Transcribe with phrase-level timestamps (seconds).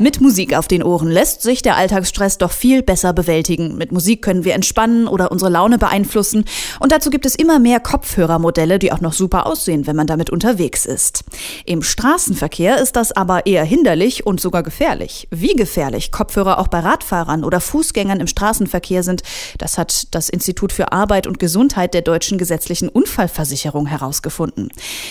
[0.00, 3.76] Mit Musik auf den Ohren lässt sich der Alltagsstress doch viel besser bewältigen.
[3.76, 6.44] Mit Musik können wir entspannen oder unsere Laune beeinflussen.
[6.80, 10.30] Und dazu gibt es immer mehr Kopfhörermodelle, die auch noch super aussehen, wenn man damit
[10.30, 11.22] unterwegs ist.
[11.64, 15.28] Im Straßenverkehr ist das aber eher hinderlich und sogar gefährlich.
[15.30, 19.22] Wie gefährlich Kopfhörer auch bei Radfahrern oder Fußgängern im Straßenverkehr sind,
[19.58, 24.70] das hat das Institut für Arbeit und Gesundheit der deutschen gesetzlichen Unfallversicherung herausgefunden.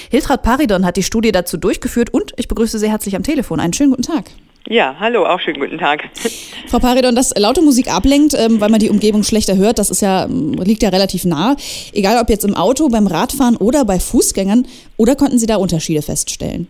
[0.10, 3.62] Hiltrud Paridon hat die Studie dazu durchgeführt und ich begrüße Sie herzlich am Telefon.
[3.62, 4.26] Einen schönen guten Tag.
[4.70, 6.10] Ja, hallo, auch schönen guten Tag.
[6.68, 10.02] Frau Paridon, dass laute Musik ablenkt, ähm, weil man die Umgebung schlechter hört, das ist
[10.02, 11.58] ja, ähm, liegt ja relativ nah.
[11.92, 16.02] Egal ob jetzt im Auto, beim Radfahren oder bei Fußgängern, oder konnten Sie da Unterschiede
[16.02, 16.68] feststellen?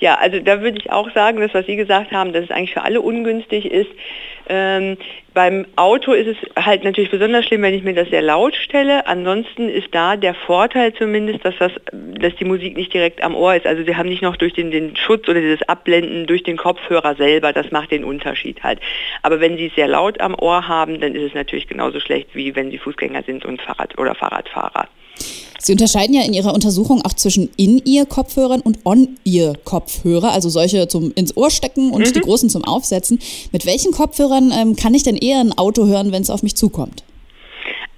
[0.00, 2.72] Ja, also da würde ich auch sagen, das, was Sie gesagt haben, dass es eigentlich
[2.72, 3.90] für alle ungünstig ist.
[4.48, 4.96] Ähm,
[5.32, 9.06] beim Auto ist es halt natürlich besonders schlimm, wenn ich mir das sehr laut stelle.
[9.06, 13.54] Ansonsten ist da der Vorteil zumindest, dass, das, dass die Musik nicht direkt am Ohr
[13.54, 13.66] ist.
[13.66, 17.16] Also Sie haben nicht noch durch den, den Schutz oder dieses Abblenden durch den Kopfhörer
[17.16, 17.52] selber.
[17.52, 18.80] Das macht den Unterschied halt.
[19.22, 22.28] Aber wenn Sie es sehr laut am Ohr haben, dann ist es natürlich genauso schlecht,
[22.34, 24.88] wie wenn Sie Fußgänger sind und Fahrrad- oder Fahrradfahrer.
[25.58, 31.36] Sie unterscheiden ja in Ihrer Untersuchung auch zwischen In-Ear-Kopfhörern und On-Ear-Kopfhörer, also solche zum ins
[31.36, 32.12] Ohr stecken und mhm.
[32.12, 33.18] die großen zum Aufsetzen.
[33.52, 36.56] Mit welchen Kopfhörern ähm, kann ich denn eher ein Auto hören, wenn es auf mich
[36.56, 37.04] zukommt?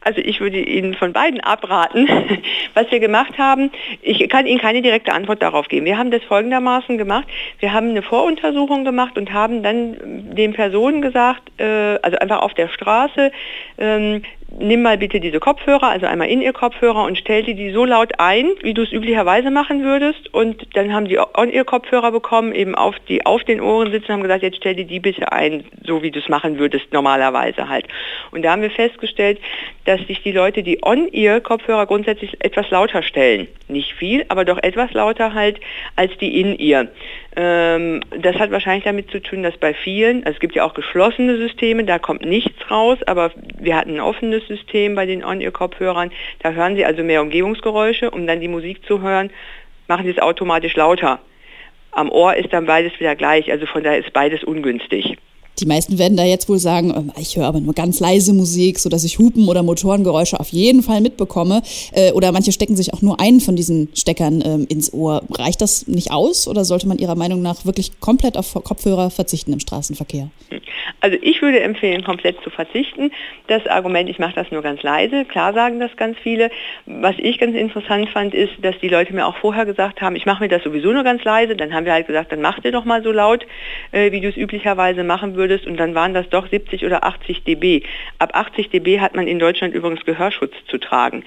[0.06, 2.06] Also ich würde Ihnen von beiden abraten.
[2.74, 5.84] Was wir gemacht haben, ich kann Ihnen keine direkte Antwort darauf geben.
[5.84, 7.26] Wir haben das folgendermaßen gemacht.
[7.58, 9.96] Wir haben eine Voruntersuchung gemacht und haben dann
[10.36, 13.32] den Personen gesagt, äh, also einfach auf der Straße,
[13.78, 14.22] ähm,
[14.58, 17.84] nimm mal bitte diese Kopfhörer, also einmal in ihr Kopfhörer und stell dir die so
[17.84, 20.32] laut ein, wie du es üblicherweise machen würdest.
[20.32, 24.12] Und dann haben die on ihr Kopfhörer bekommen, eben auf die auf den Ohren sitzen,
[24.12, 27.68] haben gesagt, jetzt stell dir die bitte ein, so wie du es machen würdest normalerweise
[27.68, 27.86] halt.
[28.30, 29.38] Und da haben wir festgestellt,
[29.84, 33.48] dass sich die Leute, die on ihr Kopfhörer grundsätzlich etwas lauter stellen.
[33.68, 35.60] Nicht viel, aber doch etwas lauter halt
[35.96, 36.88] als die in ihr.
[37.38, 40.72] Ähm, das hat wahrscheinlich damit zu tun, dass bei vielen, also es gibt ja auch
[40.72, 46.10] geschlossene Systeme, da kommt nichts raus, aber wir hatten ein offenes System bei den On-Ear-Kopfhörern,
[46.38, 49.30] da hören sie also mehr Umgebungsgeräusche, um dann die Musik zu hören,
[49.86, 51.20] machen sie es automatisch lauter.
[51.90, 55.18] Am Ohr ist dann beides wieder gleich, also von daher ist beides ungünstig.
[55.58, 58.78] Die meisten werden da jetzt wohl sagen, ähm, ich höre aber nur ganz leise Musik,
[58.78, 61.62] sodass ich Hupen oder Motorengeräusche auf jeden Fall mitbekomme.
[61.92, 65.22] Äh, oder manche stecken sich auch nur einen von diesen Steckern ähm, ins Ohr.
[65.30, 69.52] Reicht das nicht aus oder sollte man Ihrer Meinung nach wirklich komplett auf Kopfhörer verzichten
[69.54, 70.28] im Straßenverkehr?
[71.00, 73.10] Also ich würde empfehlen, komplett zu verzichten.
[73.46, 76.50] Das Argument, ich mache das nur ganz leise, klar sagen das ganz viele.
[76.84, 80.26] Was ich ganz interessant fand, ist, dass die Leute mir auch vorher gesagt haben, ich
[80.26, 81.56] mache mir das sowieso nur ganz leise.
[81.56, 83.46] Dann haben wir halt gesagt, dann mach dir doch mal so laut,
[83.92, 87.04] äh, wie du es üblicherweise machen würdest würdest und dann waren das doch 70 oder
[87.04, 87.82] 80 dB.
[88.18, 91.24] Ab 80 dB hat man in Deutschland übrigens Gehörschutz zu tragen.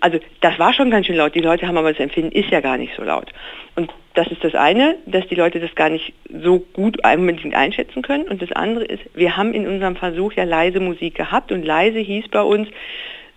[0.00, 1.34] Also das war schon ganz schön laut.
[1.34, 3.30] Die Leute haben aber das Empfinden, ist ja gar nicht so laut.
[3.76, 8.02] Und das ist das eine, dass die Leute das gar nicht so gut unbedingt einschätzen
[8.02, 8.24] können.
[8.24, 12.00] Und das andere ist, wir haben in unserem Versuch ja leise Musik gehabt und leise
[12.00, 12.68] hieß bei uns,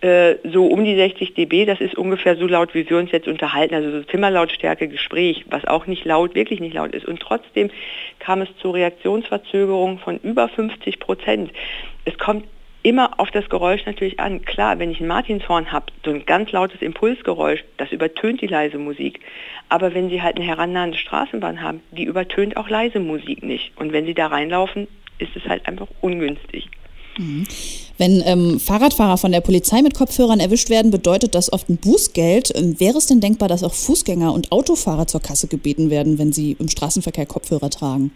[0.04, 3.28] äh, so um die 60 dB, das ist ungefähr so laut, wie wir uns jetzt
[3.28, 7.06] unterhalten, also so Zimmerlautstärke Gespräch, was auch nicht laut, wirklich nicht laut ist.
[7.06, 7.70] Und trotzdem
[8.20, 11.52] kam es zu Reaktionsverzögerungen von über 50 Prozent.
[12.04, 12.46] Es kommt
[12.82, 14.44] immer auf das Geräusch natürlich an.
[14.44, 18.78] Klar, wenn ich ein Martinshorn habe, so ein ganz lautes Impulsgeräusch, das übertönt die leise
[18.78, 19.22] Musik.
[19.70, 23.72] Aber wenn Sie halt eine herannahende Straßenbahn haben, die übertönt auch leise Musik nicht.
[23.78, 26.70] Und wenn Sie da reinlaufen, ist es halt einfach ungünstig.
[27.98, 32.52] Wenn ähm, Fahrradfahrer von der Polizei mit Kopfhörern erwischt werden, bedeutet das oft ein Bußgeld.
[32.56, 36.34] Ähm, wäre es denn denkbar, dass auch Fußgänger und Autofahrer zur Kasse gebeten werden, wenn
[36.34, 38.12] sie im Straßenverkehr Kopfhörer tragen?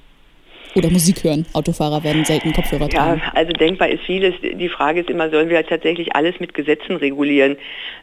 [0.75, 1.45] Oder Musik hören.
[1.53, 3.21] Autofahrer werden selten Kopfhörer tragen.
[3.23, 4.35] Ja, also denkbar ist vieles.
[4.41, 7.57] Die Frage ist immer, sollen wir tatsächlich alles mit Gesetzen regulieren?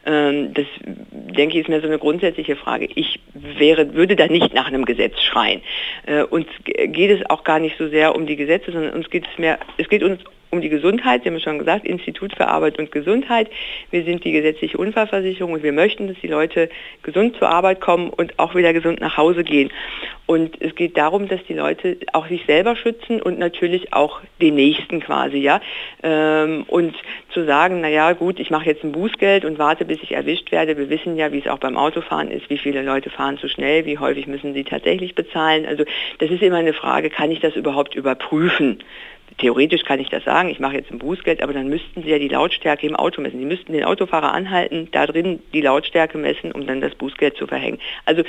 [0.05, 2.89] Ähm, das, denke ich, ist mir so eine grundsätzliche Frage.
[2.95, 5.61] Ich wäre, würde da nicht nach einem Gesetz schreien.
[6.05, 9.25] Äh, uns geht es auch gar nicht so sehr um die Gesetze, sondern uns geht
[9.31, 10.19] es mehr, es geht uns
[10.55, 11.23] um die Gesundheit.
[11.23, 13.49] Sie haben schon gesagt, Institut für Arbeit und Gesundheit.
[13.91, 16.69] Wir sind die gesetzliche Unfallversicherung und wir möchten, dass die Leute
[17.03, 19.69] gesund zur Arbeit kommen und auch wieder gesund nach Hause gehen.
[20.27, 24.55] Und es geht darum, dass die Leute auch sich selber schützen und natürlich auch den
[24.55, 25.61] Nächsten quasi, ja.
[26.01, 26.95] Ähm, und
[27.31, 30.77] zu sagen, naja gut, ich mache jetzt ein Bußgeld und warte, bis ich erwischt werde.
[30.77, 33.85] Wir wissen ja, wie es auch beim Autofahren ist, wie viele Leute fahren zu schnell,
[33.85, 35.65] wie häufig müssen sie tatsächlich bezahlen.
[35.65, 35.83] Also
[36.17, 38.79] das ist immer eine Frage, kann ich das überhaupt überprüfen?
[39.37, 42.19] theoretisch kann ich das sagen, ich mache jetzt ein Bußgeld, aber dann müssten Sie ja
[42.19, 43.39] die Lautstärke im Auto messen.
[43.39, 47.47] Sie müssten den Autofahrer anhalten, da drin die Lautstärke messen, um dann das Bußgeld zu
[47.47, 47.79] verhängen.
[48.05, 48.23] Also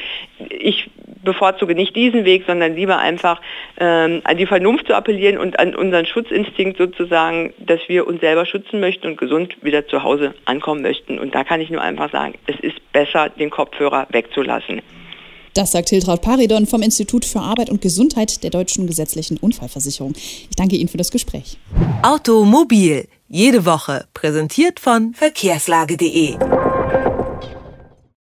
[0.51, 0.91] ich
[1.23, 3.41] bevorzuge nicht diesen Weg, sondern lieber einfach
[3.79, 8.47] ähm, an die Vernunft zu appellieren und an unseren Schutzinstinkt sozusagen, dass wir uns selber
[8.47, 11.19] schützen möchten und gesund wieder zu Hause ankommen möchten.
[11.19, 14.83] Und da kann ich nur einfach sagen, es ist besser, den Kopfhörer wegzulassen.
[15.55, 20.13] Das sagt Hiltraud Paridon vom Institut für Arbeit und Gesundheit der Deutschen Gesetzlichen Unfallversicherung.
[20.15, 21.57] Ich danke Ihnen für das Gespräch.
[22.03, 26.37] Automobil, jede Woche, präsentiert von verkehrslage.de.